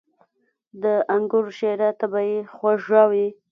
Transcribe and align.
•د 0.83 0.85
انګورو 1.15 1.51
شیره 1.57 1.89
طبیعي 1.99 2.39
خوږه 2.55 3.03
وي. 3.11 3.27